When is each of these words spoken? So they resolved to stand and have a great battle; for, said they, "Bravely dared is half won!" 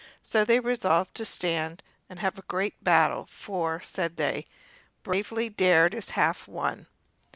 So 0.23 0.43
they 0.43 0.59
resolved 0.59 1.13
to 1.17 1.25
stand 1.25 1.83
and 2.09 2.17
have 2.17 2.39
a 2.39 2.47
great 2.47 2.83
battle; 2.83 3.27
for, 3.29 3.81
said 3.81 4.17
they, 4.17 4.47
"Bravely 5.03 5.47
dared 5.47 5.93
is 5.93 6.09
half 6.17 6.47
won!" 6.47 6.87